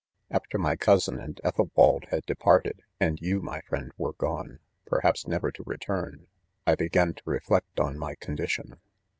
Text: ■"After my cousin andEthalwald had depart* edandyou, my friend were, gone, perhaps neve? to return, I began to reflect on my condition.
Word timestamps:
■"After 0.31 0.57
my 0.59 0.75
cousin 0.75 1.17
andEthalwald 1.17 2.07
had 2.07 2.25
depart* 2.25 2.65
edandyou, 2.99 3.39
my 3.39 3.61
friend 3.61 3.91
were, 3.99 4.13
gone, 4.13 4.57
perhaps 4.87 5.27
neve? 5.27 5.53
to 5.53 5.63
return, 5.67 6.25
I 6.65 6.73
began 6.73 7.13
to 7.13 7.21
reflect 7.23 7.79
on 7.79 7.99
my 7.99 8.15
condition. 8.15 8.77